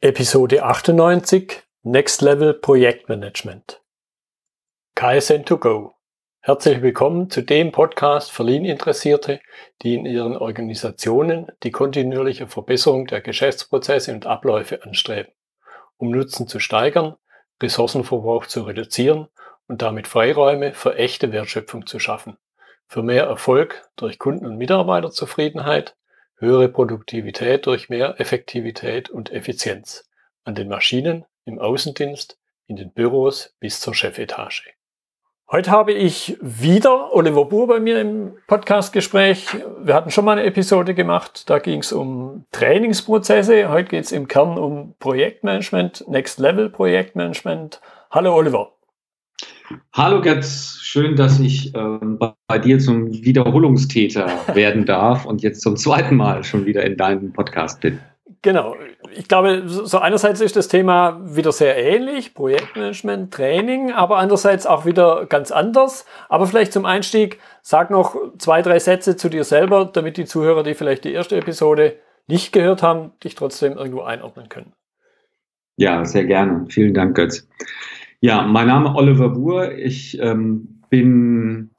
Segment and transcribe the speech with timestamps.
[0.00, 3.82] Episode 98 Next Level Projektmanagement.
[4.94, 5.94] KSN 2 go.
[6.38, 9.40] Herzlich willkommen zu dem Podcast für Lean-Interessierte,
[9.82, 15.32] die in ihren Organisationen die kontinuierliche Verbesserung der Geschäftsprozesse und Abläufe anstreben,
[15.96, 17.16] um Nutzen zu steigern,
[17.60, 19.26] Ressourcenverbrauch zu reduzieren
[19.66, 22.38] und damit Freiräume für echte Wertschöpfung zu schaffen,
[22.86, 25.96] für mehr Erfolg durch Kunden- und Mitarbeiterzufriedenheit
[26.38, 30.08] höhere Produktivität durch mehr Effektivität und Effizienz
[30.44, 34.74] an den Maschinen, im Außendienst, in den Büros bis zur Chefetage.
[35.50, 39.46] Heute habe ich wieder Oliver Buhr bei mir im Podcastgespräch.
[39.80, 43.70] Wir hatten schon mal eine Episode gemacht, da ging es um Trainingsprozesse.
[43.70, 47.80] Heute geht es im Kern um Projektmanagement, Next Level Projektmanagement.
[48.10, 48.77] Hallo Oliver.
[49.92, 55.76] Hallo Götz, schön, dass ich ähm, bei dir zum Wiederholungstäter werden darf und jetzt zum
[55.76, 57.98] zweiten Mal schon wieder in deinem Podcast bin.
[58.42, 58.76] Genau.
[59.14, 64.86] Ich glaube, so einerseits ist das Thema wieder sehr ähnlich, Projektmanagement, Training, aber andererseits auch
[64.86, 66.06] wieder ganz anders.
[66.28, 70.62] Aber vielleicht zum Einstieg, sag noch zwei, drei Sätze zu dir selber, damit die Zuhörer,
[70.62, 71.96] die vielleicht die erste Episode
[72.28, 74.72] nicht gehört haben, dich trotzdem irgendwo einordnen können.
[75.76, 76.66] Ja, sehr gerne.
[76.68, 77.48] Vielen Dank, Götz.
[78.20, 79.76] Ja, mein Name ist Oliver Buhr.
[79.76, 81.70] Ich ähm, bin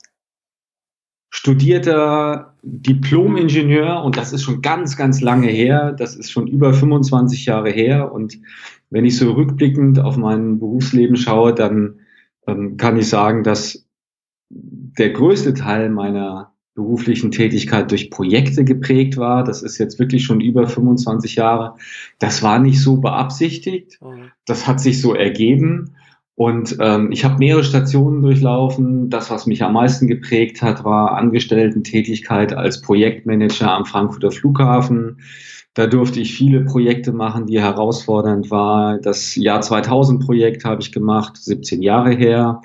[1.30, 5.92] studierter Diplom-Ingenieur und das ist schon ganz, ganz lange her.
[5.92, 8.12] Das ist schon über 25 Jahre her.
[8.14, 8.40] Und
[8.90, 12.00] wenn ich so rückblickend auf mein Berufsleben schaue, dann
[12.48, 13.86] ähm, kann ich sagen, dass
[14.50, 19.44] der größte Teil meiner beruflichen Tätigkeit durch Projekte geprägt war.
[19.44, 21.76] Das ist jetzt wirklich schon über 25 Jahre.
[22.20, 24.00] Das war nicht so beabsichtigt.
[24.02, 24.32] Mhm.
[24.46, 25.96] Das hat sich so ergeben.
[26.40, 29.10] Und ähm, ich habe mehrere Stationen durchlaufen.
[29.10, 35.18] Das, was mich am meisten geprägt hat, war Angestellten-Tätigkeit als Projektmanager am Frankfurter Flughafen.
[35.74, 39.02] Da durfte ich viele Projekte machen, die herausfordernd waren.
[39.02, 42.62] Das Jahr 2000 Projekt habe ich gemacht, 17 Jahre her.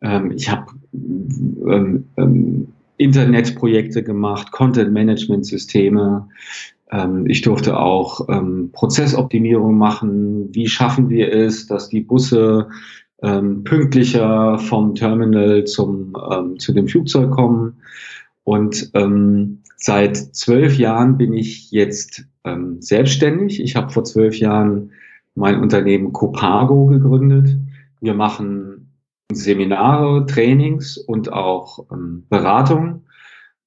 [0.00, 6.26] Ähm, ich habe ähm, ähm, Internetprojekte gemacht, Content-Management-Systeme.
[6.90, 10.48] Ähm, ich durfte auch ähm, Prozessoptimierung machen.
[10.54, 12.68] Wie schaffen wir es, dass die Busse
[13.22, 17.80] ähm, pünktlicher vom Terminal zum, ähm, zu dem Flugzeug kommen.
[18.44, 23.60] Und ähm, seit zwölf Jahren bin ich jetzt ähm, selbstständig.
[23.60, 24.92] Ich habe vor zwölf Jahren
[25.34, 27.56] mein Unternehmen Copago gegründet.
[28.00, 28.92] Wir machen
[29.32, 33.04] Seminare, Trainings und auch ähm, Beratung.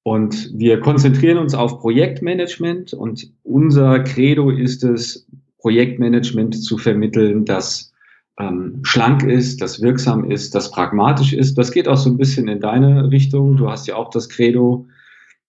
[0.02, 5.26] Und wir konzentrieren uns auf Projektmanagement und unser Credo ist es,
[5.60, 7.93] Projektmanagement zu vermitteln, das
[8.38, 11.56] ähm, schlank ist, das wirksam ist, das pragmatisch ist.
[11.56, 13.56] Das geht auch so ein bisschen in deine Richtung.
[13.56, 14.86] Du hast ja auch das Credo,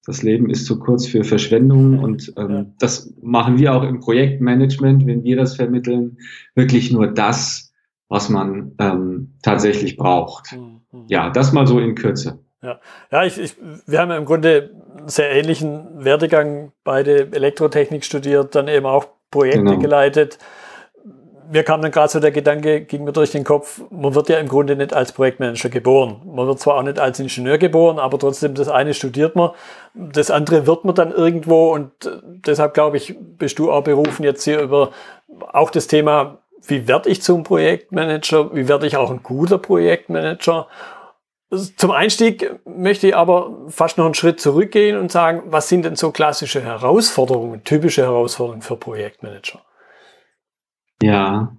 [0.06, 5.08] das Leben ist zu kurz für Verschwendung und ähm, das machen wir auch im Projektmanagement,
[5.08, 6.18] wenn wir das vermitteln,
[6.54, 7.74] wirklich nur das,
[8.08, 10.54] was man ähm, tatsächlich braucht.
[10.54, 11.06] Mhm.
[11.08, 12.40] Ja, das mal so in Kürze.
[12.62, 12.80] Ja,
[13.12, 13.56] ja ich, ich,
[13.88, 19.08] wir haben ja im Grunde einen sehr ähnlichen Werdegang, beide Elektrotechnik studiert, dann eben auch
[19.32, 19.80] Projekte genau.
[19.80, 20.38] geleitet
[21.52, 24.40] mir kam dann gerade so der Gedanke, ging mir durch den Kopf, man wird ja
[24.40, 26.22] im Grunde nicht als Projektmanager geboren.
[26.26, 29.52] Man wird zwar auch nicht als Ingenieur geboren, aber trotzdem das eine studiert man,
[29.94, 34.24] das andere wird man dann irgendwo und äh, deshalb glaube ich, bist du auch berufen
[34.24, 34.92] jetzt hier über
[35.52, 40.68] auch das Thema, wie werde ich zum Projektmanager, wie werde ich auch ein guter Projektmanager.
[41.78, 45.96] Zum Einstieg möchte ich aber fast noch einen Schritt zurückgehen und sagen, was sind denn
[45.96, 49.62] so klassische Herausforderungen, typische Herausforderungen für Projektmanager?
[51.02, 51.56] Ja.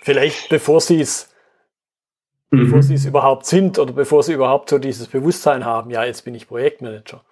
[0.00, 1.34] Vielleicht bevor sie es
[2.50, 2.64] mhm.
[2.64, 6.24] bevor sie es überhaupt sind oder bevor sie überhaupt so dieses Bewusstsein haben, ja, jetzt
[6.24, 7.22] bin ich Projektmanager.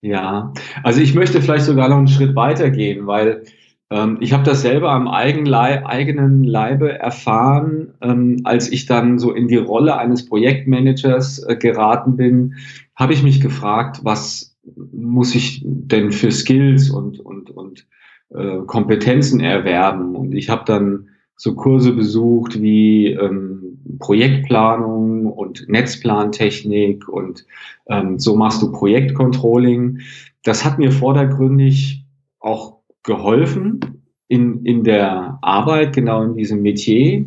[0.00, 0.52] Ja,
[0.82, 3.44] also ich möchte vielleicht sogar noch einen Schritt weiter gehen, weil
[3.92, 9.18] ähm, ich habe das selber am eigenen, Leib, eigenen Leibe erfahren, ähm, als ich dann
[9.20, 12.56] so in die Rolle eines Projektmanagers äh, geraten bin,
[12.96, 14.56] habe ich mich gefragt, was
[14.92, 17.86] muss ich denn für Skills und, und, und
[18.34, 20.16] äh, Kompetenzen erwerben.
[20.16, 27.46] Und ich habe dann so Kurse besucht wie ähm, Projektplanung und Netzplantechnik und
[27.88, 30.00] ähm, so machst du Projektcontrolling.
[30.44, 32.04] Das hat mir vordergründig
[32.38, 33.80] auch geholfen
[34.28, 37.26] in, in der Arbeit, genau in diesem Metier.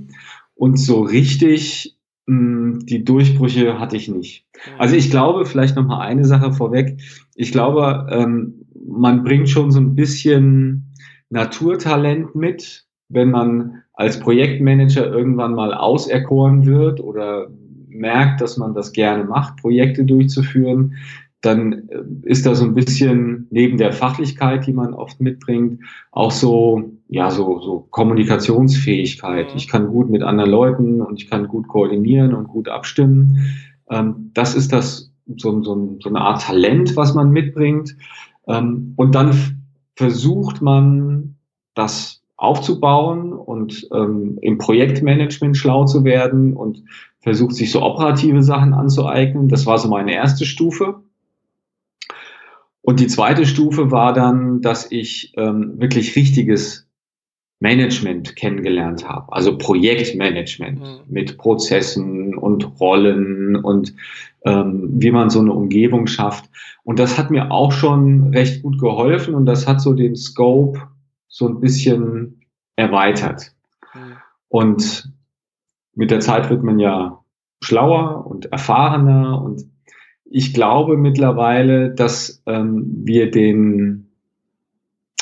[0.56, 4.46] Und so richtig mh, hm, die Durchbrüche hatte ich nicht.
[4.78, 7.00] Also ich glaube, vielleicht noch mal eine Sache vorweg.
[7.36, 10.85] Ich glaube, ähm, man bringt schon so ein bisschen
[11.36, 17.50] Naturtalent mit, wenn man als Projektmanager irgendwann mal auserkoren wird oder
[17.88, 20.96] merkt, dass man das gerne macht, Projekte durchzuführen,
[21.42, 26.32] dann äh, ist da so ein bisschen neben der Fachlichkeit, die man oft mitbringt, auch
[26.32, 29.52] so, ja, so, so Kommunikationsfähigkeit.
[29.52, 29.58] Mhm.
[29.58, 33.38] Ich kann gut mit anderen Leuten und ich kann gut koordinieren und gut abstimmen.
[33.90, 37.96] Ähm, das ist das, so, so, so eine Art Talent, was man mitbringt.
[38.48, 39.65] Ähm, und dann
[39.96, 41.36] versucht man,
[41.74, 46.84] das aufzubauen und ähm, im Projektmanagement schlau zu werden und
[47.20, 49.48] versucht sich so operative Sachen anzueignen.
[49.48, 51.02] Das war so meine erste Stufe.
[52.82, 56.88] Und die zweite Stufe war dann, dass ich ähm, wirklich richtiges
[57.60, 61.00] Management kennengelernt habe, also Projektmanagement mhm.
[61.08, 63.96] mit Prozessen und Rollen und
[64.46, 66.46] ähm, wie man so eine Umgebung schafft.
[66.84, 70.80] Und das hat mir auch schon recht gut geholfen und das hat so den Scope
[71.28, 72.42] so ein bisschen
[72.76, 73.54] erweitert.
[73.94, 74.00] Mhm.
[74.48, 75.12] Und
[75.96, 77.20] mit der Zeit wird man ja
[77.62, 79.64] schlauer und erfahrener und
[80.26, 84.12] ich glaube mittlerweile, dass ähm, wir den,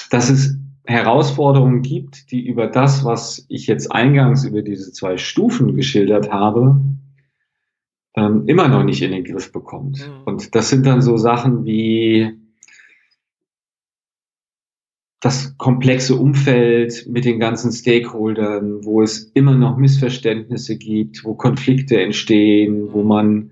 [0.10, 5.76] dass es Herausforderungen gibt, die über das, was ich jetzt eingangs über diese zwei Stufen
[5.76, 6.82] geschildert habe,
[8.16, 10.08] ähm, immer noch nicht in den Griff bekommt.
[10.08, 10.24] Mhm.
[10.26, 12.32] Und das sind dann so Sachen wie
[15.24, 22.02] das komplexe Umfeld mit den ganzen Stakeholdern, wo es immer noch Missverständnisse gibt, wo Konflikte
[22.02, 23.52] entstehen, wo man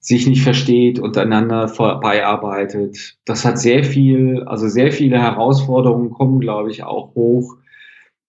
[0.00, 3.18] sich nicht versteht, untereinander vorbeiarbeitet.
[3.24, 7.56] Das hat sehr viel, also sehr viele Herausforderungen kommen, glaube ich, auch hoch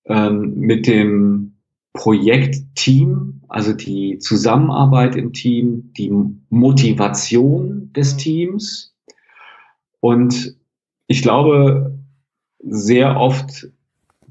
[0.06, 1.56] ähm, mit dem
[1.94, 6.12] Projektteam, also die Zusammenarbeit im Team, die
[6.50, 8.96] Motivation des Teams.
[10.00, 10.56] Und
[11.06, 12.00] ich glaube,
[12.68, 13.68] sehr oft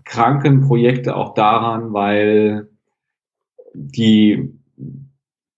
[0.05, 2.69] kranken Projekte auch daran, weil
[3.75, 4.51] die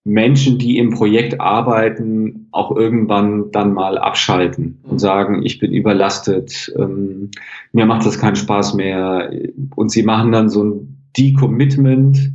[0.04, 4.98] Menschen, die im Projekt arbeiten, auch irgendwann dann mal abschalten und mhm.
[4.98, 7.30] sagen, ich bin überlastet, ähm,
[7.72, 9.32] mir macht das keinen Spaß mehr.
[9.74, 12.34] Und sie machen dann so ein Decommitment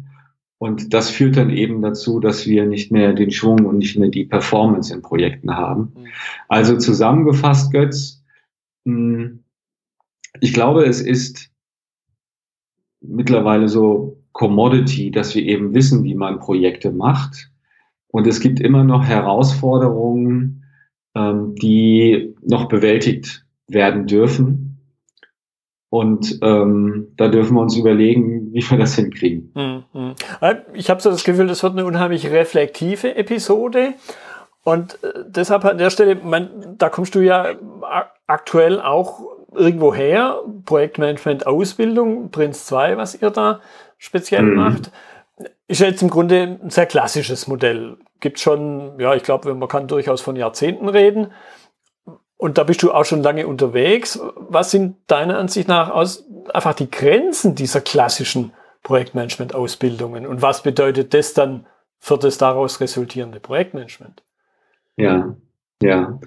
[0.60, 4.10] und das führt dann eben dazu, dass wir nicht mehr den Schwung und nicht mehr
[4.10, 5.94] die Performance in Projekten haben.
[5.96, 6.08] Mhm.
[6.50, 8.24] Also zusammengefasst, Götz,
[8.86, 9.44] hm,
[10.42, 11.50] ich glaube, es ist
[13.02, 17.50] mittlerweile so Commodity, dass wir eben wissen, wie man Projekte macht
[18.12, 20.66] und es gibt immer noch Herausforderungen,
[21.16, 24.78] ähm, die noch bewältigt werden dürfen.
[25.90, 29.52] Und ähm, da dürfen wir uns überlegen, wie wir das hinkriegen.
[29.56, 30.16] Mhm.
[30.74, 33.94] Ich habe so das Gefühl, das wird eine unheimlich reflektive Episode.
[34.64, 37.56] Und äh, deshalb an der Stelle, man, da kommst du ja
[38.28, 39.22] aktuell auch
[39.54, 43.62] irgendwo her, Projektmanagement Ausbildung, Prinz 2, was ihr da
[43.98, 44.56] speziell mhm.
[44.56, 44.92] macht
[45.70, 47.98] ist jetzt im Grunde ein sehr klassisches Modell.
[48.20, 51.32] Gibt schon, ja, ich glaube, man kann durchaus von Jahrzehnten reden.
[52.40, 54.18] Und da bist du auch schon lange unterwegs.
[54.38, 58.54] Was sind deiner Ansicht nach aus, einfach die Grenzen dieser klassischen
[58.84, 60.26] Projektmanagement-Ausbildungen?
[60.26, 61.66] Und was bedeutet das dann
[62.00, 64.24] für das daraus resultierende Projektmanagement?
[64.96, 65.36] Ja,
[65.84, 66.18] ja.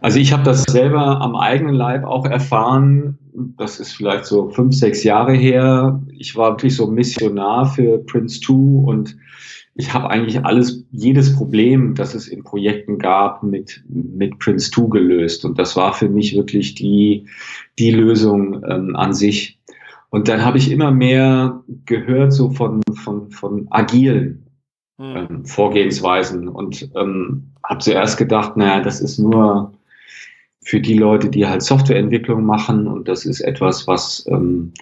[0.00, 4.74] Also ich habe das selber am eigenen Leib auch erfahren, das ist vielleicht so fünf,
[4.74, 6.02] sechs Jahre her.
[6.12, 9.16] Ich war wirklich so Missionar für Prince 2 und
[9.76, 14.88] ich habe eigentlich alles, jedes Problem, das es in Projekten gab, mit, mit Prince 2
[14.88, 15.44] gelöst.
[15.44, 17.26] Und das war für mich wirklich die,
[17.78, 19.58] die Lösung ähm, an sich.
[20.10, 24.46] Und dann habe ich immer mehr gehört so von, von, von agilen
[25.00, 25.16] hm.
[25.16, 29.72] ähm, Vorgehensweisen und ähm, habe zuerst gedacht, naja, das ist nur
[30.60, 32.86] für die Leute, die halt Softwareentwicklung machen.
[32.86, 34.72] Und das ist etwas, was ähm,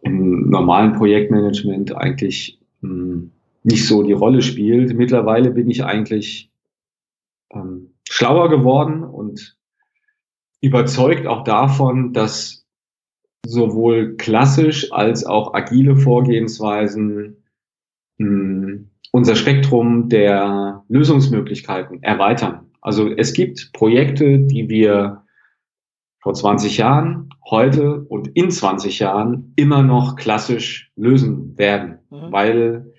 [0.00, 3.32] im normalen Projektmanagement eigentlich ähm,
[3.62, 4.94] nicht so die Rolle spielt.
[4.94, 6.50] Mittlerweile bin ich eigentlich
[7.52, 9.56] ähm, schlauer geworden und
[10.60, 12.66] überzeugt auch davon, dass
[13.46, 17.44] sowohl klassisch als auch agile Vorgehensweisen
[18.18, 22.66] mh, hm, unser Spektrum der Lösungsmöglichkeiten erweitern.
[22.80, 25.24] Also es gibt Projekte, die wir
[26.20, 32.30] vor 20 Jahren, heute und in 20 Jahren immer noch klassisch lösen werden, mhm.
[32.30, 32.89] weil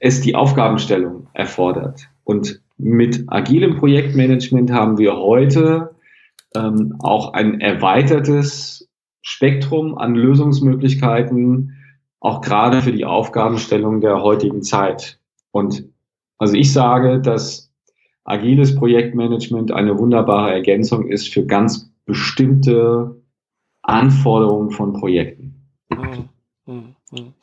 [0.00, 2.08] es die Aufgabenstellung erfordert.
[2.24, 5.94] Und mit agilem Projektmanagement haben wir heute
[6.56, 8.88] ähm, auch ein erweitertes
[9.22, 11.76] Spektrum an Lösungsmöglichkeiten,
[12.20, 15.18] auch gerade für die Aufgabenstellung der heutigen Zeit.
[15.50, 15.84] Und
[16.38, 17.72] also ich sage, dass
[18.24, 23.22] agiles Projektmanagement eine wunderbare Ergänzung ist für ganz bestimmte
[23.82, 25.54] Anforderungen von Projekten.
[25.90, 26.28] Hm,
[26.66, 27.34] hm, hm.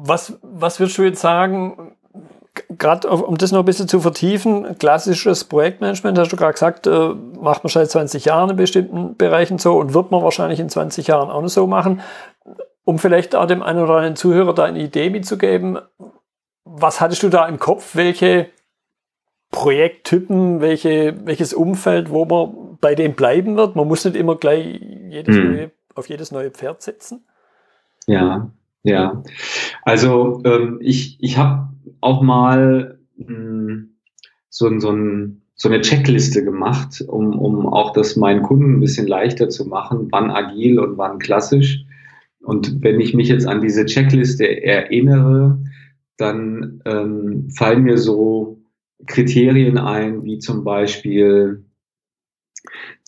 [0.00, 1.96] Was, was würdest du jetzt sagen,
[2.70, 7.14] gerade um das noch ein bisschen zu vertiefen, klassisches Projektmanagement, hast du gerade gesagt, äh,
[7.40, 11.06] macht man seit 20 Jahren in bestimmten Bereichen so und wird man wahrscheinlich in 20
[11.06, 12.00] Jahren auch noch so machen.
[12.84, 15.78] Um vielleicht auch dem einen oder anderen Zuhörer da eine Idee mitzugeben,
[16.64, 17.96] was hattest du da im Kopf?
[17.96, 18.50] Welche
[19.50, 23.76] Projekttypen, welche, welches Umfeld, wo man bei dem bleiben wird?
[23.76, 25.52] Man muss nicht immer gleich jedes hm.
[25.52, 27.26] neue, auf jedes neue Pferd setzen.
[28.06, 28.50] Ja,
[28.82, 29.22] ja.
[29.82, 31.68] Also ähm, ich, ich habe
[32.00, 33.88] auch mal mh, hm,
[34.48, 34.96] so, so,
[35.54, 40.08] so eine Checkliste gemacht, um, um auch das meinen Kunden ein bisschen leichter zu machen,
[40.10, 41.84] wann agil und wann klassisch.
[42.40, 45.58] Und wenn ich mich jetzt an diese Checkliste erinnere,
[46.16, 48.62] dann ähm, fallen mir so
[49.06, 51.64] Kriterien ein, wie zum Beispiel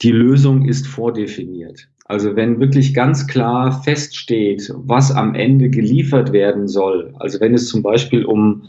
[0.03, 1.89] die Lösung ist vordefiniert.
[2.11, 7.69] Also wenn wirklich ganz klar feststeht, was am Ende geliefert werden soll, also wenn es
[7.69, 8.65] zum Beispiel um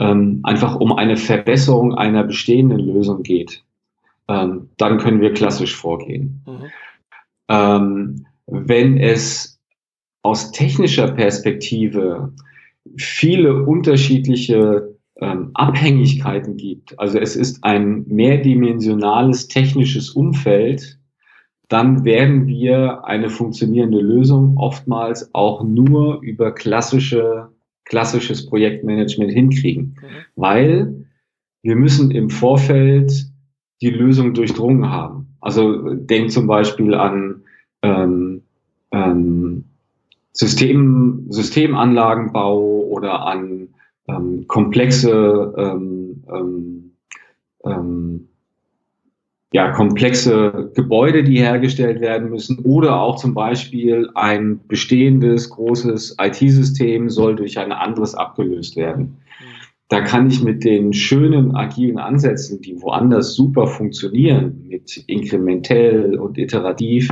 [0.00, 3.62] ähm, einfach um eine Verbesserung einer bestehenden Lösung geht,
[4.26, 6.42] ähm, dann können wir klassisch vorgehen.
[6.44, 6.64] Mhm.
[7.48, 9.60] Ähm, wenn es
[10.22, 12.32] aus technischer Perspektive
[12.96, 20.99] viele unterschiedliche ähm, Abhängigkeiten gibt, also es ist ein mehrdimensionales technisches Umfeld,
[21.70, 27.48] dann werden wir eine funktionierende Lösung oftmals auch nur über klassische,
[27.84, 30.06] klassisches Projektmanagement hinkriegen, mhm.
[30.34, 31.06] weil
[31.62, 33.12] wir müssen im Vorfeld
[33.80, 35.36] die Lösung durchdrungen haben.
[35.40, 37.42] Also denk zum Beispiel an
[37.82, 38.42] ähm,
[38.90, 39.64] ähm,
[40.32, 42.58] System, Systemanlagenbau
[42.88, 43.68] oder an
[44.08, 46.90] ähm, komplexe ähm, ähm,
[47.64, 48.29] ähm
[49.52, 57.10] ja, komplexe Gebäude, die hergestellt werden müssen oder auch zum Beispiel ein bestehendes großes IT-System
[57.10, 59.19] soll durch ein anderes abgelöst werden.
[59.90, 66.38] Da kann ich mit den schönen agilen Ansätzen, die woanders super funktionieren, mit inkrementell und
[66.38, 67.08] iterativ,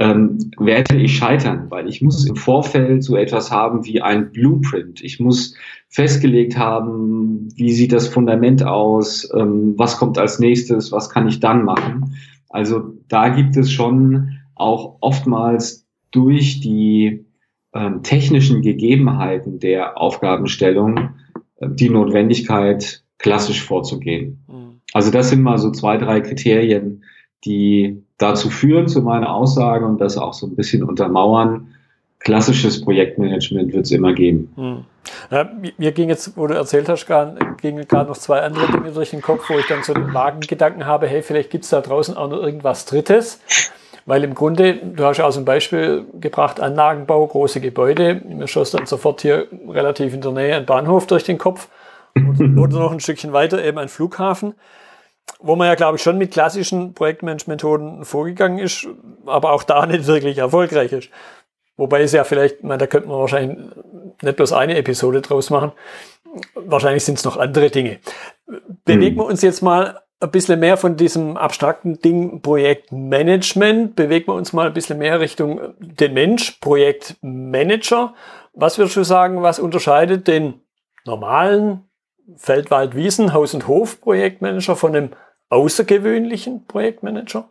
[0.00, 5.00] ähm, werde ich scheitern, weil ich muss im Vorfeld so etwas haben wie ein Blueprint.
[5.00, 5.54] Ich muss
[5.90, 11.38] festgelegt haben, wie sieht das Fundament aus, ähm, was kommt als nächstes, was kann ich
[11.38, 12.16] dann machen.
[12.48, 17.24] Also da gibt es schon auch oftmals durch die
[17.74, 21.10] ähm, technischen Gegebenheiten der Aufgabenstellung
[21.60, 24.44] die Notwendigkeit, klassisch vorzugehen.
[24.48, 24.80] Mhm.
[24.92, 27.04] Also das sind mal so zwei, drei Kriterien,
[27.44, 31.74] die dazu führen zu meiner Aussage und das auch so ein bisschen untermauern.
[32.20, 34.52] Klassisches Projektmanagement wird es immer geben.
[34.56, 34.84] Hm.
[35.30, 35.48] Ja,
[35.78, 37.06] mir ging jetzt, wo du erzählt hast,
[37.62, 40.84] gingen gerade noch zwei andere Dinge durch den Kopf, wo ich dann so den Magengedanken
[40.84, 43.40] habe, hey, vielleicht gibt es da draußen auch noch irgendwas Drittes.
[44.08, 48.22] Weil im Grunde, du hast ja auch so ein Beispiel gebracht, Anlagenbau, große Gebäude.
[48.24, 51.68] Mir schoss dann sofort hier relativ in der Nähe ein Bahnhof durch den Kopf
[52.16, 54.54] oder, noch ein Stückchen weiter eben ein Flughafen
[55.40, 58.88] wo man ja, glaube ich, schon mit klassischen Projektmanagement-Methoden vorgegangen ist,
[59.26, 61.10] aber auch da nicht wirklich erfolgreich ist.
[61.76, 63.58] Wobei es ja vielleicht, man, da könnte man wahrscheinlich
[64.22, 65.72] nicht bloß eine Episode draus machen.
[66.54, 67.98] Wahrscheinlich sind es noch andere Dinge.
[68.86, 74.34] Bewegen wir uns jetzt mal ein bisschen mehr von diesem abstrakten Ding Projektmanagement, bewegen wir
[74.34, 78.14] uns mal ein bisschen mehr Richtung den Mensch, Projektmanager.
[78.52, 80.60] Was würdest du sagen, was unterscheidet den
[81.04, 81.84] normalen
[82.36, 85.10] Feldwald, Wiesen, Haus- und Hof-Projektmanager von einem
[85.48, 87.50] außergewöhnlichen Projektmanager.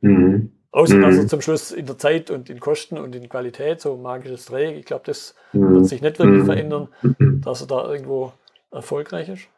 [0.00, 0.52] Mhm.
[0.70, 1.02] Außer mhm.
[1.02, 4.02] dass er zum Schluss in der Zeit und in Kosten und in Qualität so ein
[4.02, 5.74] magisches Dreieck, ich glaube, das mhm.
[5.74, 6.46] wird sich nicht wirklich mhm.
[6.46, 7.40] verändern, mhm.
[7.42, 8.32] dass er da irgendwo
[8.70, 9.48] erfolgreich ist.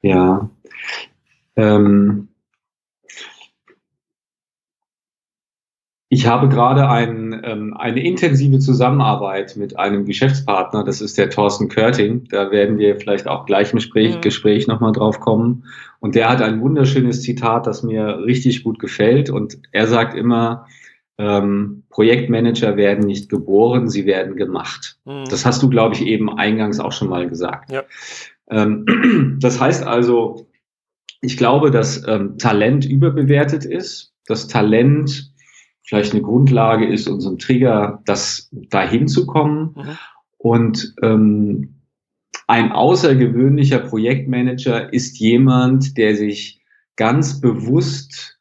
[0.00, 0.48] Ja.
[1.58, 2.28] Ähm,
[6.10, 11.68] Ich habe gerade ein, ähm, eine intensive Zusammenarbeit mit einem Geschäftspartner, das ist der Thorsten
[11.68, 12.24] Körting.
[12.30, 14.20] Da werden wir vielleicht auch gleich im Gespräch, mhm.
[14.22, 15.64] Gespräch nochmal drauf kommen.
[16.00, 19.28] Und der hat ein wunderschönes Zitat, das mir richtig gut gefällt.
[19.28, 20.66] Und er sagt immer,
[21.18, 24.98] ähm, Projektmanager werden nicht geboren, sie werden gemacht.
[25.04, 25.26] Mhm.
[25.28, 27.70] Das hast du, glaube ich, eben eingangs auch schon mal gesagt.
[27.70, 27.82] Ja.
[28.48, 30.46] Ähm, das heißt also,
[31.20, 34.12] ich glaube, dass ähm, Talent überbewertet ist.
[34.26, 35.32] Das Talent
[35.82, 39.74] vielleicht eine Grundlage ist und so ein Trigger, das dahin zu kommen.
[39.76, 39.98] Mhm.
[40.36, 41.74] Und ähm,
[42.46, 46.60] ein außergewöhnlicher Projektmanager ist jemand, der sich
[46.96, 48.38] ganz bewusst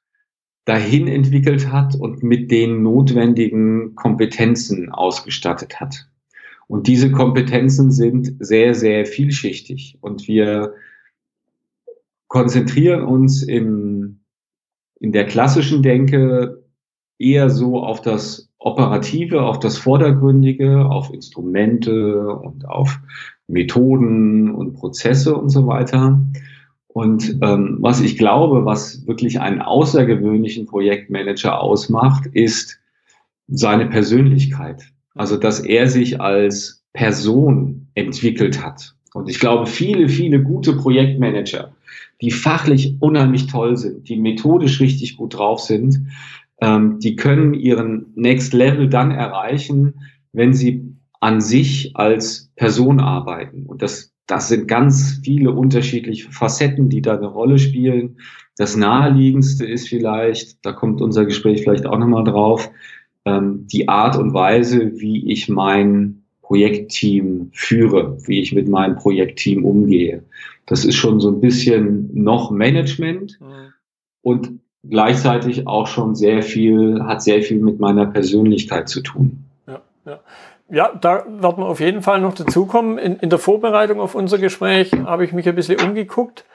[0.66, 6.08] dahin entwickelt hat und mit den notwendigen Kompetenzen ausgestattet hat.
[6.68, 9.98] Und diese Kompetenzen sind sehr, sehr vielschichtig.
[10.02, 10.74] Und wir
[12.28, 14.20] konzentrieren uns im,
[15.00, 16.64] in der klassischen Denke
[17.18, 23.00] eher so auf das Operative, auf das Vordergründige, auf Instrumente und auf
[23.48, 26.20] Methoden und Prozesse und so weiter.
[26.88, 32.80] Und ähm, was ich glaube, was wirklich einen außergewöhnlichen Projektmanager ausmacht, ist
[33.48, 34.84] seine Persönlichkeit.
[35.14, 38.97] Also, dass er sich als Person entwickelt hat.
[39.14, 41.74] Und ich glaube, viele, viele gute Projektmanager,
[42.22, 46.08] die fachlich unheimlich toll sind, die methodisch richtig gut drauf sind,
[46.62, 50.02] ähm, die können ihren Next Level dann erreichen,
[50.34, 53.64] wenn sie an sich als Person arbeiten.
[53.66, 58.18] Und das, das sind ganz viele unterschiedliche Facetten, die da eine Rolle spielen.
[58.56, 62.70] Das naheliegendste ist vielleicht, da kommt unser Gespräch vielleicht auch nochmal drauf,
[63.26, 66.17] ähm, die Art und Weise, wie ich mein
[66.48, 70.24] Projektteam führe, wie ich mit meinem Projektteam umgehe.
[70.66, 73.74] Das ist schon so ein bisschen noch Management mhm.
[74.22, 79.44] und gleichzeitig auch schon sehr viel, hat sehr viel mit meiner Persönlichkeit zu tun.
[79.68, 80.20] Ja, ja.
[80.72, 82.98] ja da wird man auf jeden Fall noch dazukommen.
[82.98, 86.46] In, in der Vorbereitung auf unser Gespräch habe ich mich ein bisschen umgeguckt.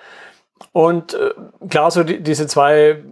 [0.72, 1.32] Und äh,
[1.68, 3.02] klar, so die, diese zwei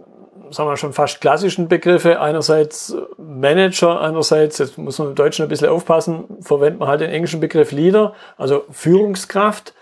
[0.51, 2.19] sagen wir schon fast klassischen Begriffe.
[2.19, 7.09] Einerseits Manager, einerseits, jetzt muss man im Deutschen ein bisschen aufpassen, verwendet man halt den
[7.09, 9.73] englischen Begriff Leader, also Führungskraft.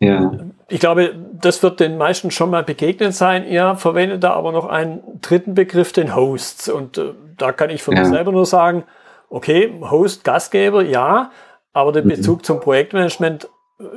[0.00, 0.32] Ja.
[0.68, 3.46] Ich glaube, das wird den meisten schon mal begegnet sein.
[3.46, 6.68] Ihr verwendet da aber noch einen dritten Begriff, den Hosts.
[6.68, 8.02] Und äh, da kann ich von ja.
[8.02, 8.84] mir selber nur sagen,
[9.30, 11.30] okay, Host, Gastgeber, ja,
[11.72, 12.08] aber der mhm.
[12.08, 13.48] Bezug zum Projektmanagement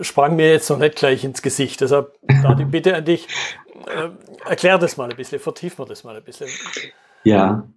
[0.02, 1.82] sprang mir jetzt noch nicht gleich ins Gesicht.
[1.82, 2.14] Deshalb
[2.44, 3.30] da die Bitte an dich, äh,
[4.46, 6.50] erklär das mal ein bisschen, vertiefen wir das mal ein bisschen.
[7.24, 7.68] Ja,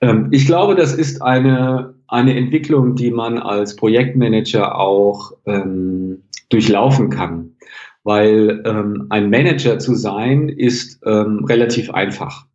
[0.00, 7.10] ähm, ich glaube, das ist eine, eine Entwicklung, die man als Projektmanager auch ähm, durchlaufen
[7.10, 7.56] kann.
[8.04, 12.46] Weil ähm, ein Manager zu sein, ist ähm, relativ einfach.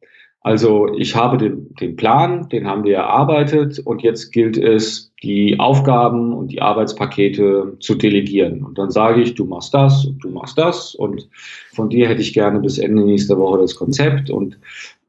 [0.44, 5.60] Also ich habe den, den Plan, den haben wir erarbeitet und jetzt gilt es, die
[5.60, 8.64] Aufgaben und die Arbeitspakete zu delegieren.
[8.64, 11.30] Und dann sage ich, du machst das und du machst das und
[11.74, 14.58] von dir hätte ich gerne bis Ende nächster Woche das Konzept und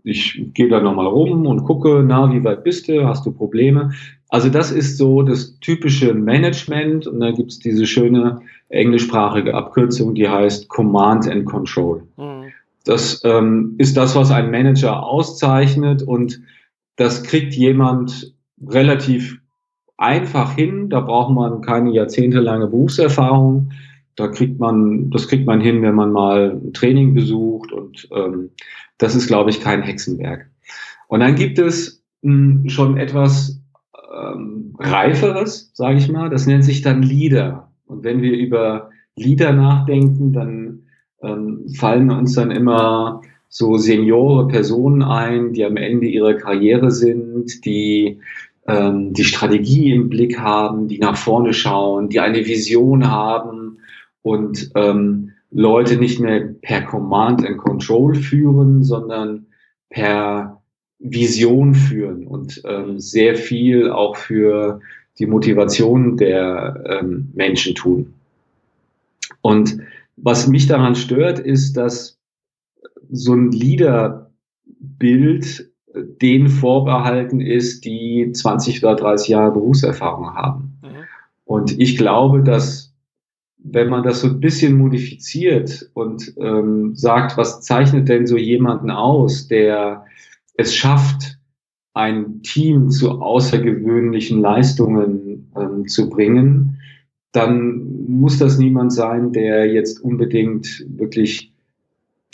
[0.04, 3.92] ich gehe da nochmal rum und gucke, na, wie weit bist du, hast du Probleme?
[4.28, 10.14] Also das ist so das typische Management und da gibt es diese schöne englischsprachige Abkürzung,
[10.14, 12.02] die heißt Command and Control.
[12.16, 12.31] Mhm.
[12.84, 16.40] Das ähm, ist das, was ein Manager auszeichnet und
[16.96, 18.34] das kriegt jemand
[18.66, 19.38] relativ
[19.96, 20.88] einfach hin.
[20.90, 23.72] Da braucht man keine jahrzehntelange Berufserfahrung.
[24.16, 28.50] Da kriegt man, das kriegt man hin, wenn man mal ein Training besucht und ähm,
[28.98, 30.50] das ist, glaube ich, kein Hexenwerk.
[31.08, 33.60] Und dann gibt es mh, hm, schon etwas
[34.14, 36.30] ähm, reiferes, sage ich mal.
[36.30, 37.70] Das nennt sich dann Leader.
[37.86, 40.82] Und wenn wir über Leader nachdenken, dann
[41.22, 47.64] ähm, fallen uns dann immer so seniore Personen ein, die am Ende ihrer Karriere sind,
[47.64, 48.18] die
[48.66, 53.78] ähm, die Strategie im Blick haben, die nach vorne schauen, die eine Vision haben
[54.22, 59.46] und ähm, Leute nicht mehr per Command and Control führen, sondern
[59.90, 60.62] per
[60.98, 64.80] Vision führen und ähm, sehr viel auch für
[65.18, 68.14] die Motivation der ähm, Menschen tun.
[69.42, 69.78] Und
[70.16, 72.18] was mich daran stört, ist, dass
[73.10, 74.30] so ein Leaderbild
[75.94, 80.78] denen vorbehalten ist, die 20 oder 30 Jahre Berufserfahrung haben.
[80.82, 80.88] Mhm.
[81.44, 82.92] Und ich glaube, dass
[83.64, 88.90] wenn man das so ein bisschen modifiziert und ähm, sagt, was zeichnet denn so jemanden
[88.90, 90.04] aus, der
[90.54, 91.38] es schafft,
[91.94, 96.78] ein Team zu außergewöhnlichen Leistungen ähm, zu bringen,
[97.32, 101.52] dann muss das niemand sein, der jetzt unbedingt wirklich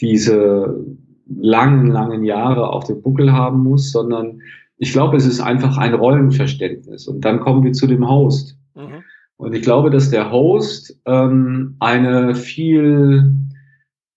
[0.01, 0.85] diese
[1.29, 4.41] langen, langen Jahre auf dem Buckel haben muss, sondern
[4.77, 7.09] ich glaube, es ist einfach ein Rollenverständnis.
[7.09, 8.57] Und dann kommen wir zu dem Host.
[8.75, 9.05] Mhm.
[9.37, 13.33] Und ich glaube, dass der Host ähm, eine viel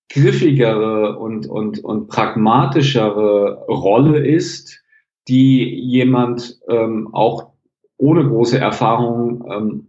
[0.10, 4.82] griffigere und, und, und pragmatischere Rolle ist,
[5.28, 7.52] die jemand ähm, auch
[7.98, 9.88] ohne große Erfahrung ähm,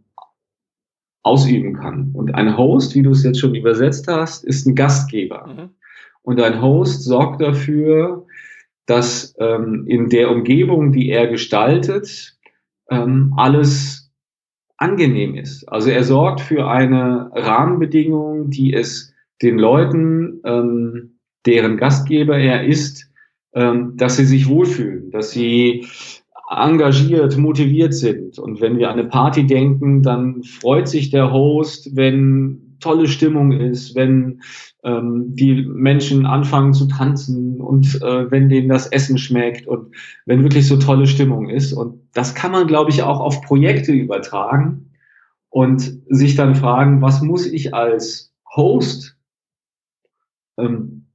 [1.22, 2.10] ausüben kann.
[2.12, 5.46] Und ein Host, wie du es jetzt schon übersetzt hast, ist ein Gastgeber.
[5.46, 5.70] Mhm.
[6.22, 8.26] Und ein Host sorgt dafür,
[8.86, 12.36] dass ähm, in der Umgebung, die er gestaltet,
[12.90, 14.10] ähm, alles
[14.76, 15.68] angenehm ist.
[15.68, 23.10] Also er sorgt für eine Rahmenbedingung, die es den Leuten, ähm, deren Gastgeber er ist,
[23.54, 25.86] ähm, dass sie sich wohlfühlen, dass sie
[26.56, 28.38] engagiert, motiviert sind.
[28.38, 33.52] Und wenn wir an eine Party denken, dann freut sich der Host, wenn tolle Stimmung
[33.52, 34.42] ist, wenn
[34.82, 39.94] ähm, die Menschen anfangen zu tanzen und äh, wenn denen das Essen schmeckt und
[40.26, 41.72] wenn wirklich so tolle Stimmung ist.
[41.72, 44.90] Und das kann man, glaube ich, auch auf Projekte übertragen
[45.48, 49.16] und sich dann fragen, was muss ich als Host
[50.58, 51.06] ähm,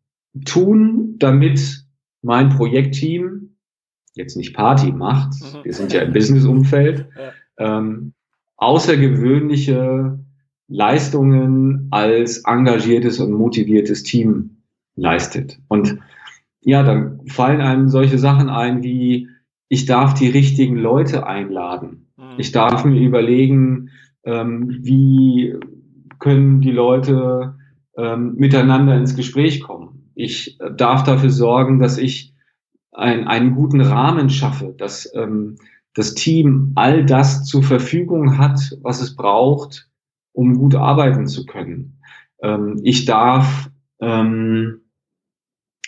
[0.46, 1.86] tun, damit
[2.22, 3.47] mein Projektteam
[4.18, 5.64] jetzt nicht Party macht, mhm.
[5.64, 7.08] wir sind ja im Business-Umfeld,
[7.60, 7.78] ja.
[7.80, 8.14] ähm,
[8.58, 10.20] außergewöhnliche
[10.68, 14.58] Leistungen als engagiertes und motiviertes Team
[14.96, 15.60] leistet.
[15.68, 16.00] Und
[16.62, 19.30] ja, dann fallen einem solche Sachen ein wie,
[19.70, 22.08] ich darf die richtigen Leute einladen.
[22.18, 22.40] Mhm.
[22.40, 23.90] Ich darf mir überlegen,
[24.24, 25.56] ähm, wie
[26.20, 27.56] können die Leute
[27.96, 30.12] ähm, miteinander ins Gespräch kommen.
[30.16, 32.34] Ich darf dafür sorgen, dass ich
[32.98, 35.56] ein, einen guten Rahmen schaffe, dass ähm,
[35.94, 39.88] das Team all das zur Verfügung hat, was es braucht,
[40.34, 42.00] um gut arbeiten zu können.
[42.42, 44.82] Ähm, ich darf ähm,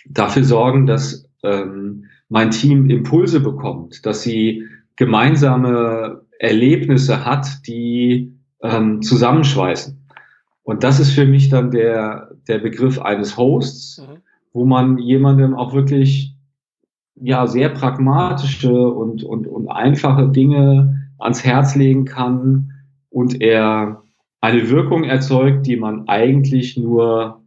[0.06, 9.02] dafür sorgen, dass ähm, mein Team Impulse bekommt, dass sie gemeinsame Erlebnisse hat, die ähm,
[9.02, 9.98] zusammenschweißen.
[10.62, 14.18] Und das ist für mich dann der, der Begriff eines Hosts, mhm.
[14.52, 16.29] wo man jemandem auch wirklich
[17.20, 22.72] ja sehr pragmatische und, und, und einfache Dinge ans Herz legen kann
[23.10, 24.02] und er
[24.40, 27.42] eine Wirkung erzeugt, die man eigentlich nur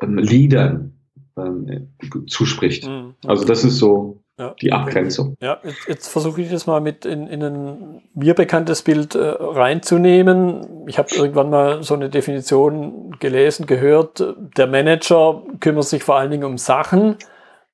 [0.00, 0.92] ähm, Liedern
[1.36, 1.88] ähm,
[2.26, 2.86] zuspricht.
[2.86, 3.14] Mhm.
[3.26, 4.54] Also das ist so ja.
[4.60, 5.36] die Abgrenzung.
[5.40, 9.20] Ja, jetzt, jetzt versuche ich das mal mit in, in ein mir bekanntes Bild äh,
[9.20, 10.86] reinzunehmen.
[10.86, 14.24] Ich habe irgendwann mal so eine Definition gelesen, gehört.
[14.56, 17.16] Der Manager kümmert sich vor allen Dingen um Sachen,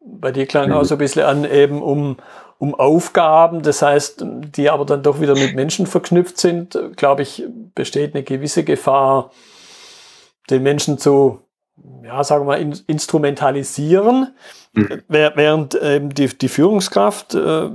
[0.01, 2.17] bei dir klang auch so ein bisschen an, eben um,
[2.59, 7.45] um Aufgaben, das heißt, die aber dann doch wieder mit Menschen verknüpft sind, glaube ich,
[7.75, 9.31] besteht eine gewisse Gefahr,
[10.51, 11.41] den Menschen zu,
[12.03, 14.35] ja, sagen wir mal, in, instrumentalisieren,
[14.73, 15.03] mhm.
[15.09, 17.69] während ähm, die, die Führungskraft, äh,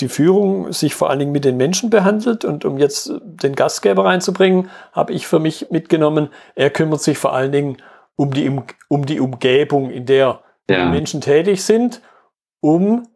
[0.00, 2.44] die Führung sich vor allen Dingen mit den Menschen behandelt.
[2.44, 7.32] Und um jetzt den Gastgeber reinzubringen, habe ich für mich mitgenommen, er kümmert sich vor
[7.32, 7.76] allen Dingen
[8.16, 8.50] um die,
[8.88, 10.88] um die Umgebung, in der ja.
[10.88, 12.00] Menschen tätig sind,
[12.60, 13.08] um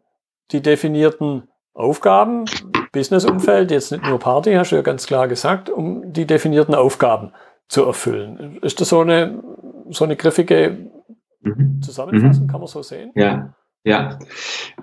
[0.51, 2.45] die definierten Aufgaben,
[2.91, 7.31] Businessumfeld, jetzt nicht nur Party, hast du ja ganz klar gesagt, um die definierten Aufgaben
[7.67, 8.57] zu erfüllen.
[8.61, 9.43] Ist das so eine,
[9.89, 10.89] so eine griffige
[11.41, 11.81] mhm.
[11.81, 12.49] Zusammenfassung, mhm.
[12.49, 13.11] kann man so sehen?
[13.15, 14.17] Ja, ja.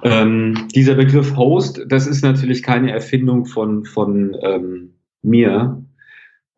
[0.02, 5.82] Ähm, dieser Begriff Host, das ist natürlich keine Erfindung von, von ähm, mir.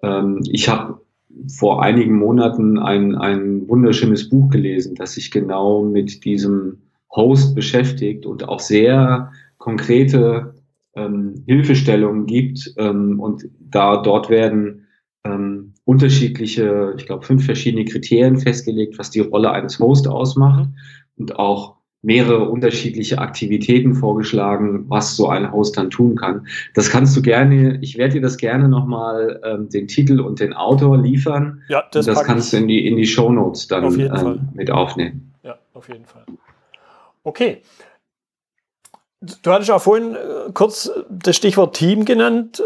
[0.03, 1.01] Ähm, ich habe
[1.49, 6.79] vor einigen Monaten ein, ein wunderschönes Buch gelesen, das sich genau mit diesem
[7.15, 10.55] Host beschäftigt und auch sehr konkrete
[10.95, 12.75] ähm, Hilfestellungen gibt.
[12.77, 14.87] Ähm, und da dort werden
[15.25, 20.75] ähm, unterschiedliche, ich glaube, fünf verschiedene Kriterien festgelegt, was die Rolle eines Hosts ausmacht mhm.
[21.17, 21.76] und auch
[22.07, 26.47] mehrere unterschiedliche Aktivitäten vorgeschlagen, was so ein Host dann tun kann.
[26.75, 30.53] Das kannst du gerne, ich werde dir das gerne nochmal ähm, den Titel und den
[30.53, 31.63] Autor liefern.
[31.69, 34.49] Ja, das, und das kannst du in die, in die Show Notes dann auf ähm,
[34.55, 35.35] mit aufnehmen.
[35.43, 36.25] Ja, auf jeden Fall.
[37.25, 37.63] Okay.
[39.43, 42.63] Du hattest auch vorhin äh, kurz das Stichwort Team genannt.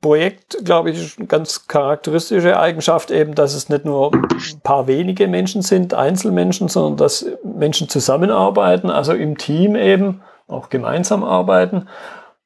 [0.00, 4.86] Projekt, glaube ich, ist eine ganz charakteristische Eigenschaft eben, dass es nicht nur ein paar
[4.86, 11.88] wenige Menschen sind, Einzelmenschen, sondern dass Menschen zusammenarbeiten, also im Team eben auch gemeinsam arbeiten.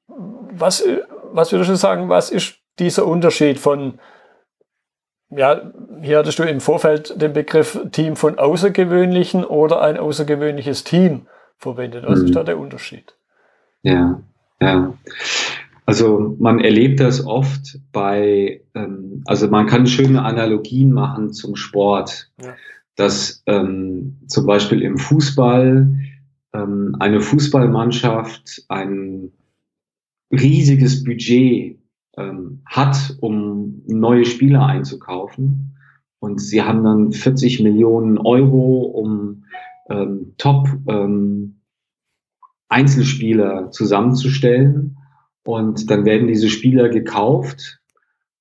[0.08, 0.84] Was,
[1.32, 4.00] was würdest du sagen, was ist dieser Unterschied von,
[5.30, 5.62] ja,
[6.02, 12.04] hier hattest du im Vorfeld den Begriff Team von außergewöhnlichen oder ein außergewöhnliches Team verwendet.
[12.06, 12.24] Was mhm.
[12.26, 13.14] ist da der Unterschied?
[13.82, 14.20] Ja,
[14.60, 14.94] ja.
[15.86, 22.30] Also man erlebt das oft bei, ähm, also man kann schöne Analogien machen zum Sport,
[22.42, 22.54] ja.
[22.96, 25.94] dass ähm, zum Beispiel im Fußball
[26.54, 29.32] ähm, eine Fußballmannschaft ein
[30.32, 31.78] riesiges Budget
[32.16, 35.76] ähm, hat, um neue Spieler einzukaufen.
[36.18, 39.44] Und sie haben dann 40 Millionen Euro, um
[39.90, 41.56] ähm, Top ähm,
[42.68, 44.93] Einzelspieler zusammenzustellen.
[45.44, 47.80] Und dann werden diese Spieler gekauft.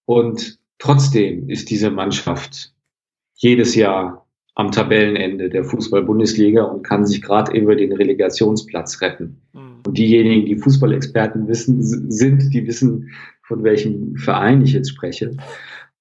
[0.05, 2.73] Und trotzdem ist diese Mannschaft
[3.35, 9.41] jedes Jahr am Tabellenende der Fußball-Bundesliga und kann sich gerade über den Relegationsplatz retten.
[9.53, 9.81] Mhm.
[9.85, 13.09] Und diejenigen, die Fußballexperten wissen, sind, die wissen,
[13.41, 15.35] von welchem Verein ich jetzt spreche.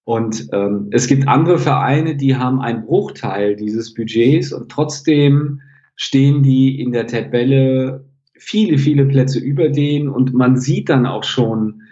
[0.05, 5.61] Und ähm, es gibt andere Vereine, die haben einen Bruchteil dieses Budgets und trotzdem
[5.97, 8.05] stehen die in der Tabelle
[8.43, 11.83] viele, viele Plätze über denen und man sieht dann auch schon,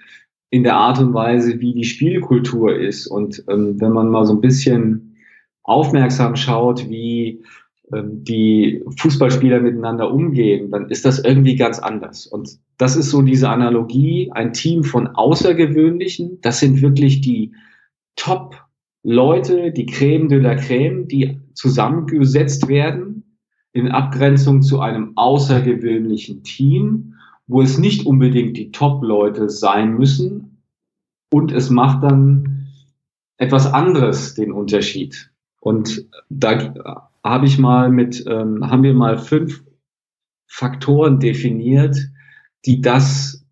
[0.50, 3.06] in der Art und Weise, wie die Spielkultur ist.
[3.06, 5.16] Und ähm, wenn man mal so ein bisschen
[5.62, 7.44] aufmerksam schaut, wie
[7.92, 12.26] ähm, die Fußballspieler miteinander umgehen, dann ist das irgendwie ganz anders.
[12.26, 17.52] Und das ist so diese Analogie, ein Team von Außergewöhnlichen, das sind wirklich die
[18.16, 23.30] Top-Leute, die Creme de la Creme, die zusammengesetzt werden
[23.72, 27.14] in Abgrenzung zu einem außergewöhnlichen Team
[27.50, 30.62] wo es nicht unbedingt die Top-Leute sein müssen.
[31.33, 32.68] Und es macht dann
[33.38, 35.33] etwas anderes den Unterschied.
[35.59, 39.64] Und da habe ich mal mit, ähm, haben wir mal fünf
[40.46, 41.96] Faktoren definiert,
[42.66, 43.44] die das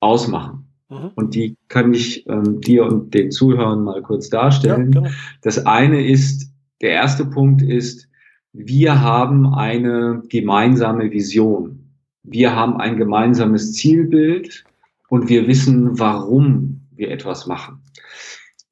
[0.00, 0.68] ausmachen.
[0.90, 1.10] Mhm.
[1.14, 4.92] Und die kann ich ähm, dir und den Zuhörern mal kurz darstellen.
[4.92, 8.09] Ja, das eine ist, der erste Punkt ist,
[8.52, 11.80] wir haben eine gemeinsame Vision
[12.22, 14.64] wir haben ein gemeinsames Zielbild
[15.08, 17.82] und wir wissen, warum wir etwas machen.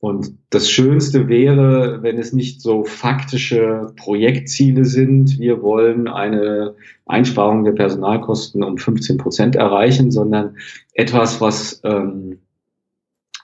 [0.01, 7.64] Und das Schönste wäre, wenn es nicht so faktische Projektziele sind, wir wollen eine Einsparung
[7.64, 10.57] der Personalkosten um 15 Prozent erreichen, sondern
[10.93, 12.38] etwas, was ähm,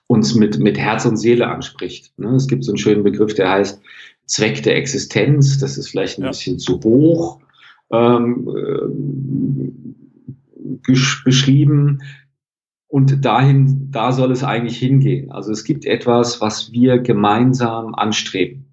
[0.06, 2.16] uns mit, mit Herz und Seele anspricht.
[2.18, 2.36] Ne?
[2.36, 3.80] Es gibt so einen schönen Begriff, der heißt
[4.26, 5.58] Zweck der Existenz.
[5.58, 6.28] Das ist vielleicht ein ja.
[6.28, 7.40] bisschen zu hoch.
[7.92, 8.48] Ähm,
[11.24, 12.02] beschrieben.
[12.86, 15.32] Und dahin, da soll es eigentlich hingehen.
[15.32, 18.66] Also es gibt etwas, was wir gemeinsam anstreben.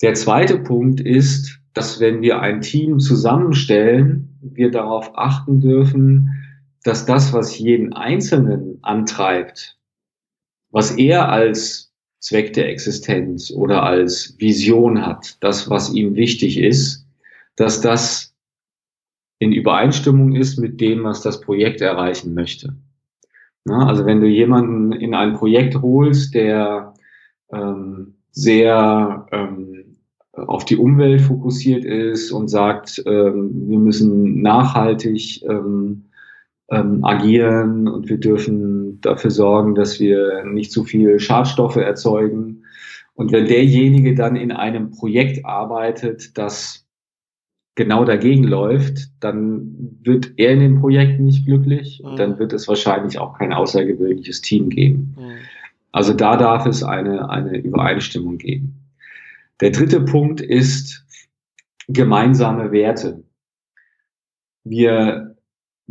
[0.00, 6.30] Der zweite Punkt ist, dass wenn wir ein Team zusammenstellen, wir darauf achten dürfen,
[6.84, 9.76] dass das, was jeden Einzelnen antreibt,
[10.70, 11.89] was er als
[12.20, 17.06] Zweck der Existenz oder als Vision hat, das, was ihm wichtig ist,
[17.56, 18.34] dass das
[19.38, 22.76] in Übereinstimmung ist mit dem, was das Projekt erreichen möchte.
[23.64, 26.94] Na, also wenn du jemanden in ein Projekt holst, der
[27.52, 29.96] ähm, sehr ähm,
[30.32, 36.09] auf die Umwelt fokussiert ist und sagt, ähm, wir müssen nachhaltig ähm,
[36.70, 42.64] ähm, agieren und wir dürfen dafür sorgen, dass wir nicht zu viel Schadstoffe erzeugen.
[43.14, 46.86] Und wenn derjenige dann in einem Projekt arbeitet, das
[47.74, 52.38] genau dagegen läuft, dann wird er in dem Projekt nicht glücklich und dann mhm.
[52.38, 55.16] wird es wahrscheinlich auch kein außergewöhnliches Team geben.
[55.18, 55.32] Mhm.
[55.92, 58.76] Also da darf es eine, eine Übereinstimmung geben.
[59.60, 61.04] Der dritte Punkt ist
[61.88, 63.22] gemeinsame Werte.
[64.62, 65.36] Wir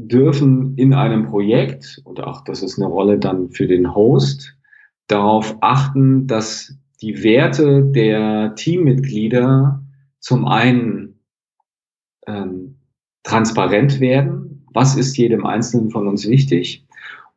[0.07, 4.55] dürfen in einem Projekt, und auch das ist eine Rolle dann für den Host,
[5.07, 9.83] darauf achten, dass die Werte der Teammitglieder
[10.19, 11.19] zum einen
[12.27, 12.75] ähm,
[13.23, 14.65] transparent werden.
[14.73, 16.85] Was ist jedem Einzelnen von uns wichtig?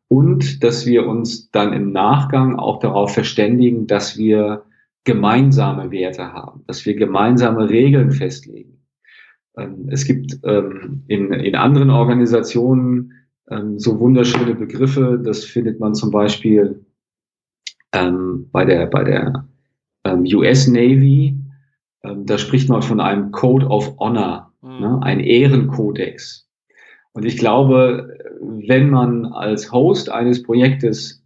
[0.09, 4.65] Und dass wir uns dann im Nachgang auch darauf verständigen, dass wir
[5.05, 8.82] gemeinsame Werte haben, dass wir gemeinsame Regeln festlegen.
[9.57, 13.13] Ähm, es gibt ähm, in, in anderen Organisationen
[13.51, 15.21] ähm, so wunderschöne Begriffe.
[15.23, 16.85] Das findet man zum Beispiel
[17.93, 19.47] ähm, bei der, bei der
[20.05, 21.37] ähm, US Navy.
[22.03, 25.03] Ähm, da spricht man von einem Code of Honor ne, mhm.
[25.03, 26.49] ein Ehrenkodex.
[27.13, 31.23] Und ich glaube, wenn man als Host eines Projektes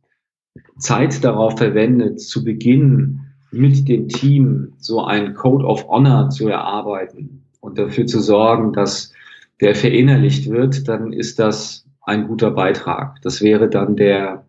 [0.79, 7.43] Zeit darauf verwendet, zu Beginn mit dem Team so ein Code of Honor zu erarbeiten
[7.61, 9.13] und dafür zu sorgen, dass
[9.61, 13.21] der verinnerlicht wird, dann ist das ein guter Beitrag.
[13.23, 14.47] Das wäre dann der,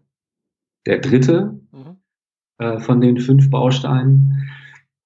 [0.85, 1.97] der dritte mhm.
[2.57, 4.49] äh, von den fünf Bausteinen.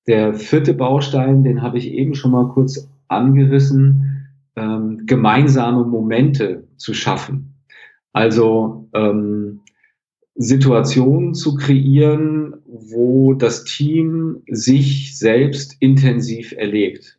[0.07, 6.93] Der vierte Baustein, den habe ich eben schon mal kurz angerissen, ähm, gemeinsame Momente zu
[6.93, 7.53] schaffen.
[8.11, 9.61] Also ähm,
[10.35, 17.17] Situationen zu kreieren, wo das Team sich selbst intensiv erlebt.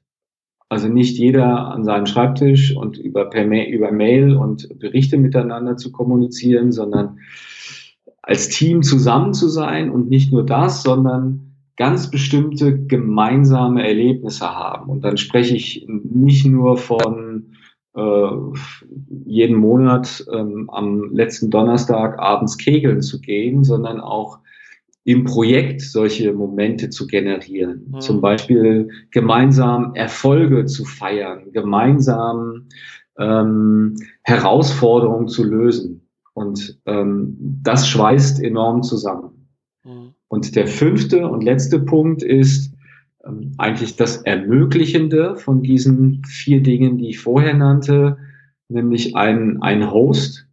[0.68, 5.77] Also nicht jeder an seinem Schreibtisch und über, per Mail, über Mail und Berichte miteinander
[5.77, 7.18] zu kommunizieren, sondern
[8.22, 14.90] als Team zusammen zu sein und nicht nur das, sondern ganz bestimmte gemeinsame Erlebnisse haben.
[14.90, 17.52] Und dann spreche ich nicht nur von
[17.95, 24.39] jeden Monat ähm, am letzten Donnerstag abends kegeln zu gehen, sondern auch
[25.05, 27.89] im Projekt solche Momente zu generieren.
[27.91, 28.01] Mhm.
[28.01, 32.69] Zum Beispiel gemeinsam Erfolge zu feiern, gemeinsam
[33.19, 36.09] ähm, Herausforderungen zu lösen.
[36.35, 39.49] Und ähm, das schweißt enorm zusammen.
[40.29, 42.72] Und der fünfte und letzte Punkt ist
[43.59, 48.19] eigentlich das Ermöglichende von diesen vier Dingen, die ich vorher nannte,
[48.69, 50.47] nämlich ein, ein Host,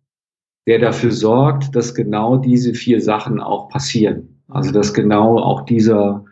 [0.67, 4.41] der dafür sorgt, dass genau diese vier Sachen auch passieren.
[4.47, 6.25] Also dass genau auch dieser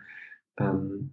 [0.58, 1.10] ähm,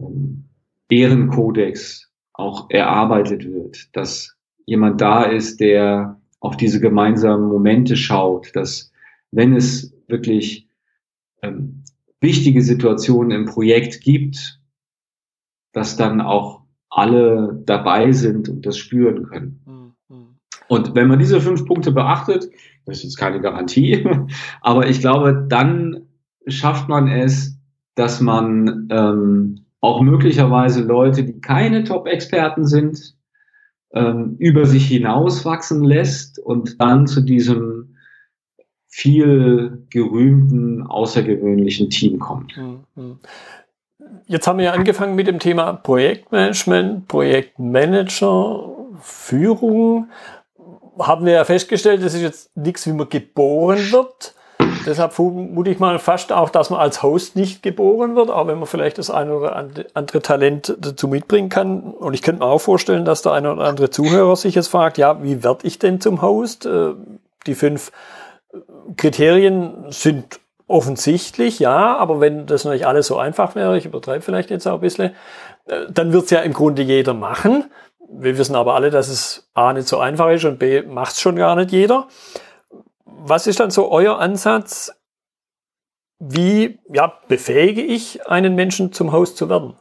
[0.00, 0.44] ähm,
[0.88, 8.92] Ehrenkodex auch erarbeitet wird, dass jemand da ist, der auf diese gemeinsamen Momente schaut, dass
[9.32, 10.68] wenn es wirklich
[11.42, 11.82] ähm,
[12.20, 14.60] wichtige Situationen im Projekt gibt,
[15.72, 19.94] dass dann auch alle dabei sind und das spüren können.
[20.08, 20.38] Mhm.
[20.68, 22.48] Und wenn man diese fünf Punkte beachtet,
[22.86, 24.06] das ist jetzt keine Garantie,
[24.60, 26.06] aber ich glaube, dann
[26.46, 27.58] schafft man es,
[27.94, 33.16] dass man ähm, auch möglicherweise Leute, die keine Top-Experten sind,
[33.92, 37.95] ähm, über sich hinaus wachsen lässt und dann zu diesem
[38.96, 42.56] viel gerühmten, außergewöhnlichen Team kommt.
[42.56, 43.18] Hm, hm.
[44.26, 48.70] Jetzt haben wir angefangen mit dem Thema Projektmanagement, Projektmanager,
[49.02, 50.08] Führung.
[50.98, 54.34] Haben wir ja festgestellt, das ist jetzt nichts, wie man geboren wird,
[54.86, 58.58] Deshalb vermute ich mal fast auch, dass man als Host nicht geboren wird, auch wenn
[58.58, 61.80] man vielleicht das eine oder andere Talent dazu mitbringen kann.
[61.92, 64.96] Und ich könnte mir auch vorstellen, dass der eine oder andere Zuhörer sich jetzt fragt,
[64.96, 66.66] ja, wie werde ich denn zum Host?
[66.66, 66.92] Äh,
[67.46, 67.90] die fünf
[68.96, 74.50] Kriterien sind offensichtlich, ja, aber wenn das natürlich alles so einfach wäre, ich übertreibe vielleicht
[74.50, 75.14] jetzt auch ein bisschen,
[75.66, 77.64] äh, dann wird es ja im Grunde jeder machen.
[78.08, 81.20] Wir wissen aber alle, dass es A nicht so einfach ist und B macht es
[81.20, 82.08] schon gar nicht jeder
[83.28, 84.92] was ist dann so euer Ansatz?
[86.18, 89.76] Wie ja, befähige ich einen Menschen zum Host zu werden?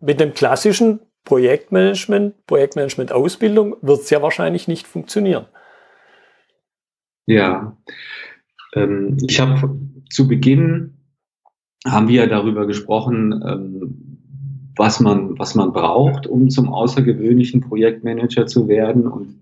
[0.00, 5.46] Mit dem klassischen Projektmanagement, Projektmanagement-Ausbildung wird es ja wahrscheinlich nicht funktionieren.
[7.26, 7.76] Ja,
[8.74, 9.78] ähm, ich habe
[10.10, 10.94] zu Beginn
[11.86, 14.18] haben wir darüber gesprochen, ähm,
[14.76, 19.06] was man was man braucht, um zum außergewöhnlichen Projektmanager zu werden.
[19.06, 19.40] Und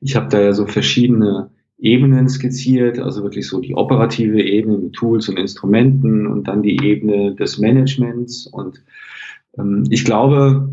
[0.00, 4.94] ich habe da ja so verschiedene Ebenen skizziert, also wirklich so die operative Ebene mit
[4.94, 8.46] Tools und Instrumenten und dann die Ebene des Managements.
[8.46, 8.82] Und
[9.58, 10.70] ähm, ich glaube,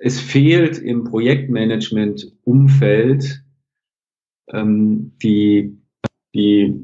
[0.00, 3.42] es fehlt im Projektmanagement-Umfeld
[4.52, 5.76] ähm, die,
[6.34, 6.74] die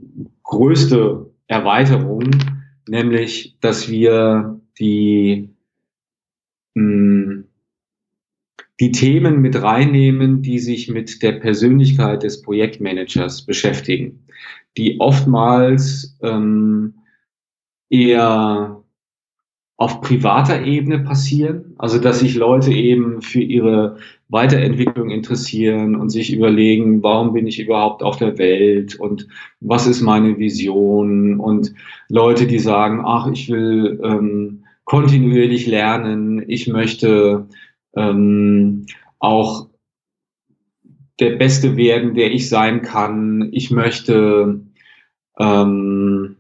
[0.43, 2.31] größte Erweiterung,
[2.89, 5.51] nämlich, dass wir die
[6.75, 7.45] mh, hm,
[8.81, 14.27] die Themen mit reinnehmen, die sich mit der Persönlichkeit des Projektmanagers beschäftigen,
[14.77, 16.95] die oftmals ähm,
[17.89, 18.84] eher
[19.85, 23.99] auf privater Ebene passieren, also dass sich Leute eben für ihre
[24.31, 29.29] Weiterentwicklung interessieren und sich überlegen, warum bin ich überhaupt auf der Welt und
[29.61, 31.75] was ist meine Vision und
[32.09, 37.47] Leute, die sagen, ach, ich will ähm, kontinuierlich lernen, ich möchte
[37.95, 38.87] ähm,
[39.19, 39.69] auch
[41.21, 43.51] der Beste werden, der ich sein kann.
[43.53, 44.61] Ich möchte
[45.39, 46.37] ähm,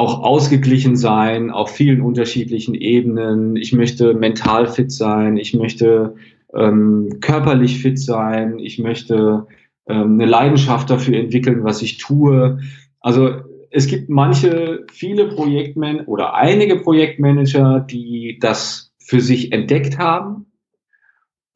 [0.00, 3.56] auch ausgeglichen sein auf vielen unterschiedlichen Ebenen.
[3.56, 5.36] Ich möchte mental fit sein.
[5.36, 6.14] Ich möchte
[6.54, 8.58] ähm, körperlich fit sein.
[8.58, 9.46] Ich möchte
[9.86, 12.60] ähm, eine Leidenschaft dafür entwickeln, was ich tue.
[13.00, 20.46] Also es gibt manche, viele Projektmanager oder einige Projektmanager, die das für sich entdeckt haben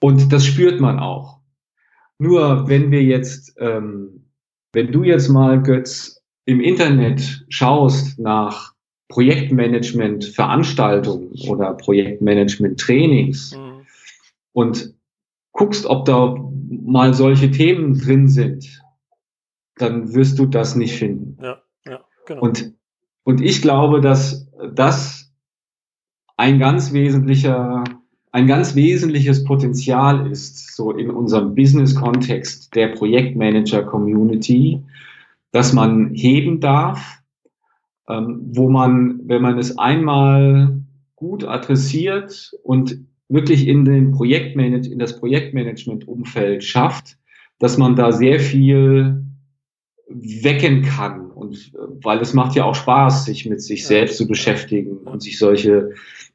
[0.02, 1.40] und das spürt man auch.
[2.18, 4.26] Nur wenn wir jetzt, ähm,
[4.74, 8.74] wenn du jetzt mal, Götz, im Internet schaust nach
[9.08, 13.86] Projektmanagement-Veranstaltungen oder Projektmanagement-Trainings mhm.
[14.52, 14.94] und
[15.52, 16.36] guckst, ob da
[16.68, 18.82] mal solche Themen drin sind,
[19.76, 21.36] dann wirst du das nicht finden.
[21.42, 22.42] Ja, ja, genau.
[22.42, 22.74] Und,
[23.24, 25.32] und ich glaube, dass das
[26.36, 27.84] ein ganz wesentlicher
[28.34, 34.82] ein ganz wesentliches Potenzial ist, so in unserem Business-Kontext der Projektmanager-Community,
[35.54, 37.20] dass man heben darf,
[38.08, 40.80] ähm, wo man, wenn man es einmal
[41.14, 47.18] gut adressiert und wirklich in den Projektmanage, in das Projektmanagement-Umfeld schafft,
[47.60, 49.24] dass man da sehr viel
[50.08, 51.30] wecken kann.
[51.30, 55.22] Und äh, weil es macht ja auch Spaß, sich mit sich selbst zu beschäftigen und
[55.22, 55.90] sich solche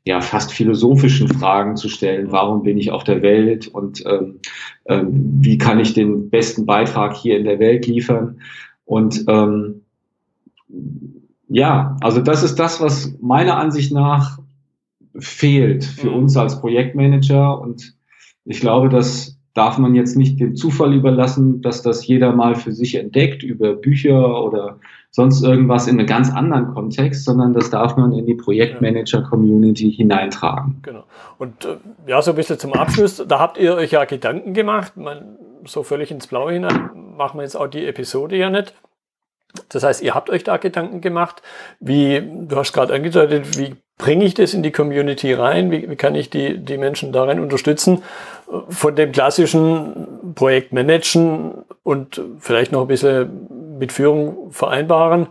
[0.06, 2.32] ja fast philosophischen Fragen zu stellen.
[2.32, 4.40] Warum bin ich auf der Welt und ähm,
[4.86, 5.10] ähm,
[5.42, 8.40] wie kann ich den besten Beitrag hier in der Welt liefern?
[8.90, 9.82] Und ähm,
[11.48, 14.40] ja, also das ist das, was meiner Ansicht nach
[15.16, 16.16] fehlt für mhm.
[16.16, 17.62] uns als Projektmanager.
[17.62, 17.94] Und
[18.46, 22.72] ich glaube, das darf man jetzt nicht dem Zufall überlassen, dass das jeder mal für
[22.72, 24.80] sich entdeckt über Bücher oder
[25.12, 30.80] sonst irgendwas in einem ganz anderen Kontext, sondern das darf man in die Projektmanager-Community hineintragen.
[30.82, 31.04] Genau.
[31.38, 31.78] Und äh,
[32.08, 34.98] ja, so ein bisschen zum Abschluss, da habt ihr euch ja Gedanken gemacht.
[34.98, 38.74] Man, so völlig ins Blaue hinein machen wir jetzt auch die Episode ja nicht.
[39.70, 41.42] Das heißt, ihr habt euch da Gedanken gemacht,
[41.80, 45.72] wie, du hast gerade angedeutet, wie bringe ich das in die Community rein?
[45.72, 48.04] Wie, wie kann ich die, die Menschen darin unterstützen?
[48.70, 55.28] Von dem klassischen Projektmanagen und vielleicht noch ein bisschen mit Führung vereinbaren.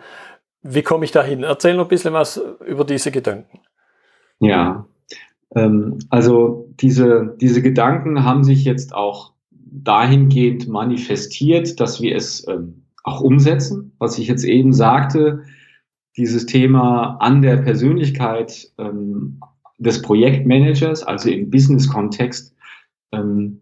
[0.63, 1.45] Wie komme ich da hin?
[1.45, 3.61] Erzähl noch ein bisschen was über diese Gedanken.
[4.41, 4.87] Ja,
[5.55, 9.33] ähm, also diese, diese Gedanken haben sich jetzt auch
[9.71, 15.45] dahingehend manifestiert, dass wir es ähm, auch umsetzen, was ich jetzt eben sagte
[16.17, 19.41] dieses Thema an der Persönlichkeit ähm,
[19.79, 22.55] des Projektmanagers, also im Business-Kontext,
[23.13, 23.61] ähm,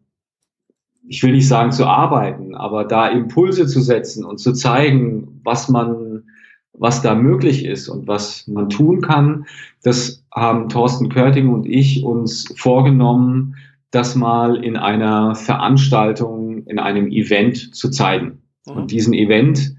[1.07, 5.69] ich will nicht sagen zu arbeiten, aber da Impulse zu setzen und zu zeigen, was
[5.69, 6.25] man,
[6.73, 9.47] was da möglich ist und was man tun kann,
[9.85, 13.55] das haben Thorsten Körting und ich uns vorgenommen,
[13.91, 18.43] das mal in einer Veranstaltung, in einem Event zu zeigen.
[18.67, 18.73] Mhm.
[18.73, 19.77] Und diesen Event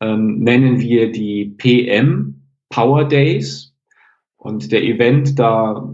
[0.00, 3.74] ähm, nennen wir die PM Power Days.
[4.36, 5.92] Und der Event, da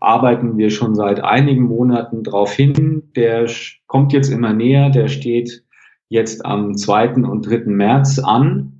[0.00, 3.02] arbeiten wir schon seit einigen Monaten drauf hin.
[3.14, 3.48] Der
[3.86, 4.90] kommt jetzt immer näher.
[4.90, 5.64] Der steht
[6.08, 7.14] jetzt am 2.
[7.14, 7.64] und 3.
[7.66, 8.72] März an.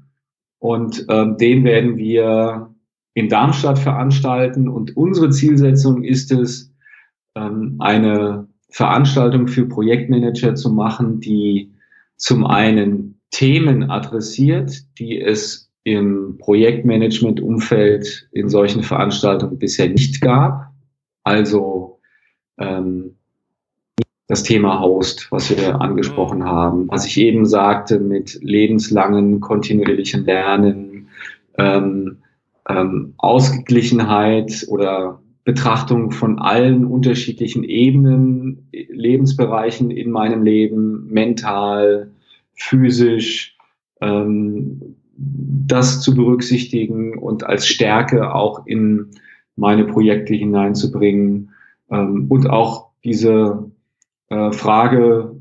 [0.58, 2.74] Und ähm, den werden wir
[3.14, 4.68] in Darmstadt veranstalten.
[4.68, 6.72] Und unsere Zielsetzung ist es,
[7.36, 11.72] ähm, eine Veranstaltung für Projektmanager zu machen, die
[12.16, 20.72] zum einen Themen adressiert, die es im Projektmanagement-Umfeld in solchen Veranstaltungen bisher nicht gab.
[21.22, 22.00] Also
[22.58, 23.16] ähm,
[24.26, 26.44] das Thema Host, was wir angesprochen mhm.
[26.44, 31.08] haben, was ich eben sagte mit lebenslangen, kontinuierlichen Lernen,
[31.58, 32.18] ähm,
[32.68, 42.10] ähm, Ausgeglichenheit oder Betrachtung von allen unterschiedlichen Ebenen, Lebensbereichen in meinem Leben, mental,
[42.54, 43.56] physisch,
[44.00, 49.12] ähm, das zu berücksichtigen und als Stärke auch in
[49.54, 51.52] meine Projekte hineinzubringen
[51.92, 53.70] ähm, und auch diese
[54.30, 55.40] äh, Frage,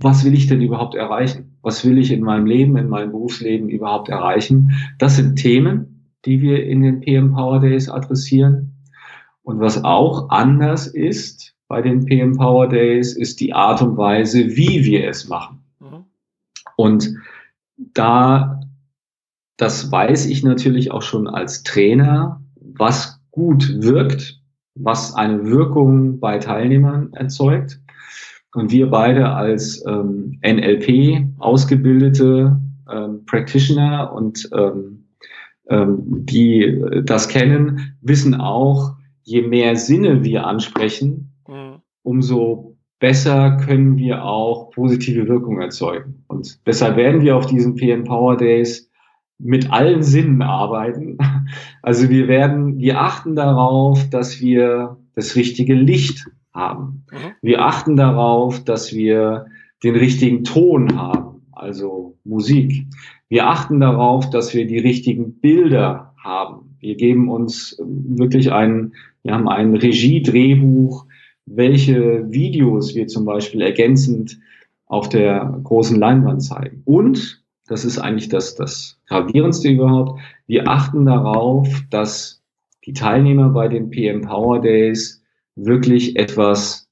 [0.00, 1.56] was will ich denn überhaupt erreichen?
[1.62, 4.72] Was will ich in meinem Leben, in meinem Berufsleben überhaupt erreichen?
[4.98, 8.73] Das sind Themen, die wir in den PM Power Days adressieren.
[9.44, 14.56] Und was auch anders ist bei den PM Power Days, ist die Art und Weise,
[14.56, 15.62] wie wir es machen.
[15.80, 16.04] Mhm.
[16.76, 17.14] Und
[17.76, 18.60] da,
[19.56, 24.40] das weiß ich natürlich auch schon als Trainer, was gut wirkt,
[24.74, 27.80] was eine Wirkung bei Teilnehmern erzeugt.
[28.54, 35.06] Und wir beide als ähm, NLP ausgebildete ähm, Practitioner und ähm,
[35.68, 41.80] ähm, die das kennen, wissen auch, je mehr Sinne wir ansprechen, mhm.
[42.02, 46.24] umso besser können wir auch positive Wirkung erzeugen.
[46.28, 48.90] Und deshalb werden wir auf diesen PM Power Days
[49.38, 51.18] mit allen Sinnen arbeiten.
[51.82, 57.04] Also wir werden, wir achten darauf, dass wir das richtige Licht haben.
[57.12, 57.32] Mhm.
[57.42, 59.44] Wir achten darauf, dass wir
[59.82, 62.86] den richtigen Ton haben, also Musik.
[63.28, 66.76] Wir achten darauf, dass wir die richtigen Bilder haben.
[66.80, 68.94] Wir geben uns wirklich ein,
[69.24, 71.06] wir haben ein Regie-Drehbuch,
[71.46, 74.38] welche Videos wir zum Beispiel ergänzend
[74.86, 76.82] auf der großen Leinwand zeigen.
[76.84, 82.42] Und, das ist eigentlich das, das gravierendste überhaupt, wir achten darauf, dass
[82.84, 85.22] die Teilnehmer bei den PM Power Days
[85.56, 86.88] wirklich etwas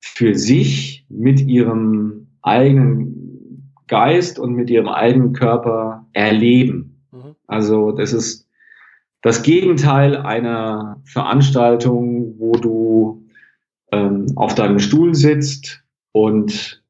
[0.00, 7.02] für sich mit ihrem eigenen Geist und mit ihrem eigenen Körper erleben.
[7.12, 7.36] Mhm.
[7.46, 8.48] Also das ist
[9.22, 13.26] das Gegenteil einer Veranstaltung, wo du
[13.92, 16.82] ähm, auf deinem Stuhl sitzt und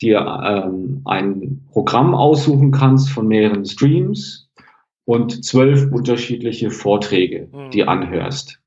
[0.00, 4.48] dir ähm, ein Programm aussuchen kannst von mehreren Streams
[5.04, 7.70] und zwölf unterschiedliche Vorträge, mhm.
[7.70, 8.60] die anhörst.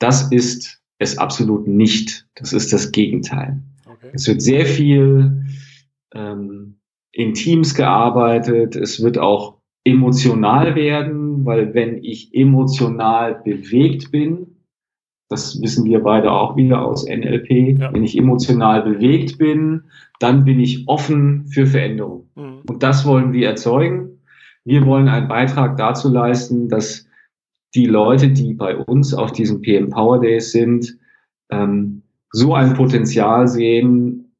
[0.00, 2.26] Das ist es absolut nicht.
[2.34, 3.62] Das ist das Gegenteil.
[3.86, 4.10] Okay.
[4.12, 5.44] Es wird sehr viel
[6.12, 6.80] ähm,
[7.12, 8.74] in Teams gearbeitet.
[8.74, 14.46] Es wird auch emotional werden, weil wenn ich emotional bewegt bin,
[15.28, 17.78] das wissen wir beide auch wieder aus NLP.
[17.78, 17.92] Ja.
[17.92, 19.84] Wenn ich emotional bewegt bin,
[20.20, 22.28] dann bin ich offen für Veränderung.
[22.34, 22.62] Mhm.
[22.68, 24.20] Und das wollen wir erzeugen.
[24.64, 27.06] Wir wollen einen Beitrag dazu leisten, dass
[27.74, 30.98] die Leute, die bei uns auf diesen PM Power Days sind,
[31.50, 34.32] ähm, so ein Potenzial sehen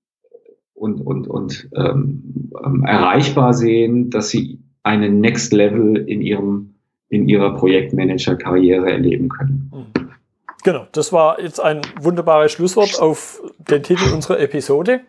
[0.74, 6.70] und, und, und ähm, ähm erreichbar sehen, dass sie einen Next Level in ihrem
[7.08, 9.70] in ihrer Projektmanager-Karriere erleben können.
[9.72, 10.10] Mhm.
[10.64, 15.00] Genau, das war jetzt ein wunderbares Schlusswort auf den Titel unserer Episode.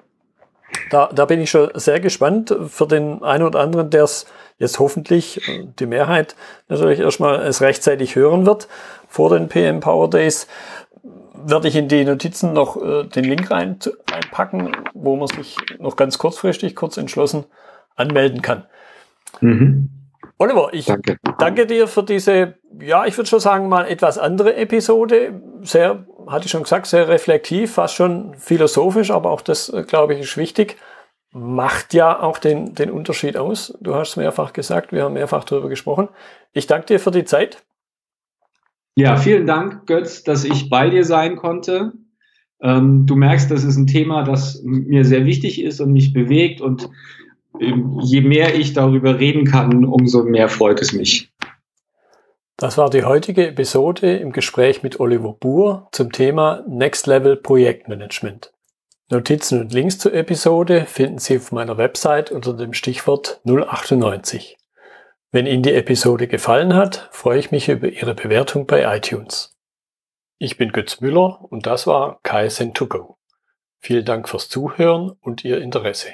[0.91, 4.26] da, da bin ich schon sehr gespannt für den einen oder anderen, der es
[4.57, 5.41] jetzt hoffentlich,
[5.80, 6.36] die Mehrheit
[6.67, 8.67] natürlich erstmal es rechtzeitig hören wird
[9.07, 10.47] vor den PM Power Days
[11.34, 13.78] werde ich in die Notizen noch äh, den Link rein,
[14.11, 17.45] reinpacken, wo man sich noch ganz kurzfristig, kurz entschlossen
[17.95, 18.65] anmelden kann.
[19.41, 19.89] Mhm.
[20.38, 21.17] Oliver, ich danke.
[21.39, 25.41] danke dir für diese, ja, ich würde schon sagen, mal etwas andere Episode.
[25.61, 30.13] Sehr, hatte ich schon gesagt, sehr reflektiv, fast schon philosophisch, aber auch das, äh, glaube
[30.13, 30.77] ich, ist wichtig.
[31.31, 33.77] Macht ja auch den, den Unterschied aus.
[33.81, 36.09] Du hast es mehrfach gesagt, wir haben mehrfach darüber gesprochen.
[36.53, 37.63] Ich danke dir für die Zeit.
[38.97, 41.91] Ja, vielen Dank, Götz, dass ich bei dir sein konnte.
[42.61, 46.61] Ähm, du merkst, das ist ein Thema, das mir sehr wichtig ist und mich bewegt.
[46.61, 46.89] Und
[47.60, 51.32] je mehr ich darüber reden kann, umso mehr freut es mich.
[52.58, 58.53] Das war die heutige Episode im Gespräch mit Oliver Buhr zum Thema Next Level Projektmanagement.
[59.10, 64.58] Notizen und Links zur Episode finden Sie auf meiner Website unter dem Stichwort 098.
[65.32, 69.53] Wenn Ihnen die Episode gefallen hat, freue ich mich über Ihre Bewertung bei iTunes.
[70.38, 73.16] Ich bin Götz Müller und das war KSN2Go.
[73.80, 76.14] Vielen Dank fürs Zuhören und Ihr Interesse.